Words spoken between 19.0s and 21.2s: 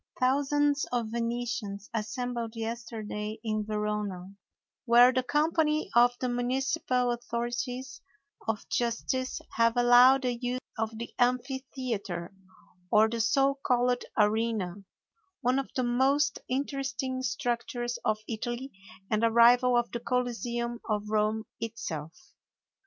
and a rival of the Coliseum of